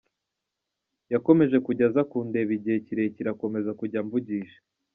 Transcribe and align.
Yakomeje 1.13 1.57
kujya 1.65 1.85
aza 1.89 2.01
kundeba 2.09 2.51
igihe 2.57 2.77
kirekire 2.85 3.27
akomeza 3.31 3.69
kujya 3.79 3.97
amvugisha. 4.03 4.59